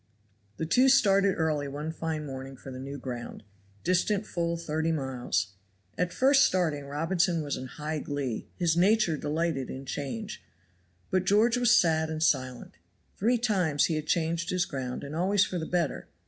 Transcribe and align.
The 0.57 0.65
two 0.65 0.89
started 0.89 1.35
early 1.35 1.67
one 1.67 1.91
fine 1.91 2.25
morning 2.25 2.57
for 2.57 2.71
the 2.71 2.79
new 2.79 2.97
ground, 2.97 3.43
distant 3.83 4.25
full 4.25 4.57
thirty 4.57 4.91
miles. 4.91 5.53
At 5.95 6.11
first 6.11 6.43
starting 6.43 6.85
Robinson 6.87 7.43
was 7.43 7.55
in 7.55 7.67
high 7.67 7.99
glee; 7.99 8.47
his 8.55 8.75
nature 8.75 9.15
delighted 9.15 9.69
in 9.69 9.85
change; 9.85 10.43
but 11.11 11.25
George 11.25 11.55
was 11.57 11.77
sad 11.77 12.09
and 12.09 12.23
silent. 12.23 12.77
Three 13.15 13.37
times 13.37 13.85
he 13.85 13.93
had 13.93 14.07
changed 14.07 14.49
his 14.49 14.65
ground 14.65 15.03
and 15.03 15.15
always 15.15 15.45
for 15.45 15.59
the 15.59 15.67
better. 15.67 16.07